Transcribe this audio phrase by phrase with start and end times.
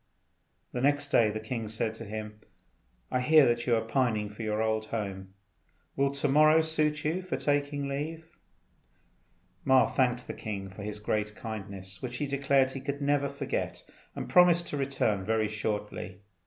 [0.71, 2.39] The next day the king said to him,
[3.11, 5.35] "I hear that you are pining after your old home.
[5.95, 8.25] Will to morrow suit you for taking leave?"
[9.63, 13.85] Ma thanked the king for his great kindness, which he declared he could never forget,
[14.15, 16.21] and promised to return very shortly.